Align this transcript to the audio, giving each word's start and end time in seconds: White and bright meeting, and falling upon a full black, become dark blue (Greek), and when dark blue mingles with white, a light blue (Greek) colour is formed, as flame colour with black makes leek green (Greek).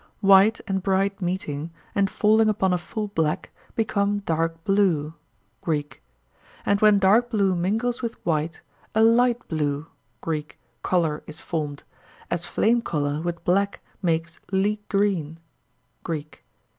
White 0.21 0.61
and 0.67 0.81
bright 0.81 1.21
meeting, 1.21 1.69
and 1.93 2.09
falling 2.09 2.49
upon 2.49 2.73
a 2.73 2.79
full 2.79 3.09
black, 3.09 3.51
become 3.75 4.21
dark 4.21 4.63
blue 4.63 5.13
(Greek), 5.61 6.01
and 6.65 6.81
when 6.81 6.97
dark 6.97 7.29
blue 7.29 7.53
mingles 7.53 8.01
with 8.01 8.15
white, 8.25 8.61
a 8.95 9.03
light 9.03 9.47
blue 9.47 9.85
(Greek) 10.19 10.57
colour 10.81 11.21
is 11.27 11.39
formed, 11.39 11.83
as 12.31 12.45
flame 12.45 12.81
colour 12.81 13.21
with 13.21 13.43
black 13.45 13.79
makes 14.01 14.39
leek 14.51 14.89
green 14.89 15.39
(Greek). 16.03 16.43